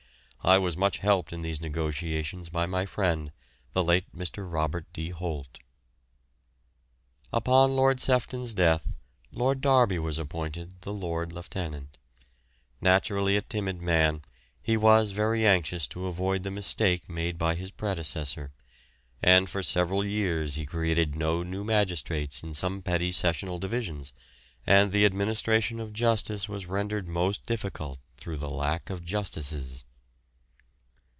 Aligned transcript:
I 0.43 0.57
was 0.57 0.75
much 0.75 0.97
helped 0.97 1.31
in 1.33 1.43
these 1.43 1.61
negotiations 1.61 2.49
by 2.49 2.65
my 2.65 2.87
friend, 2.87 3.31
the 3.73 3.83
late 3.83 4.05
Mr. 4.11 4.51
Robert 4.51 4.91
D. 4.91 5.09
Holt. 5.11 5.59
Upon 7.31 7.75
Lord 7.75 7.99
Sefton's 7.99 8.55
death 8.55 8.95
Lord 9.31 9.61
Derby 9.61 9.99
was 9.99 10.17
appointed 10.17 10.81
the 10.81 10.93
Lord 10.93 11.31
Lieutenant. 11.31 11.95
Naturally 12.81 13.37
a 13.37 13.43
timid 13.43 13.83
man, 13.83 14.23
he 14.63 14.75
was 14.77 15.11
very 15.11 15.45
anxious 15.45 15.85
to 15.89 16.07
avoid 16.07 16.41
the 16.41 16.49
mistake 16.49 17.07
made 17.07 17.37
by 17.37 17.53
his 17.53 17.69
predecessor, 17.69 18.51
and 19.21 19.47
for 19.47 19.61
several 19.61 20.03
years 20.03 20.55
he 20.55 20.65
created 20.65 21.15
no 21.15 21.43
new 21.43 21.63
magistrates 21.63 22.41
in 22.41 22.55
some 22.55 22.81
Petty 22.81 23.11
Sessional 23.11 23.59
Divisions, 23.59 24.11
and 24.65 24.91
the 24.91 25.05
administration 25.05 25.79
of 25.79 25.93
justice 25.93 26.49
was 26.49 26.65
rendered 26.65 27.07
most 27.07 27.45
difficult 27.45 27.99
through 28.17 28.37
the 28.37 28.49
lack 28.49 28.89
of 28.89 29.05
justices. 29.05 29.85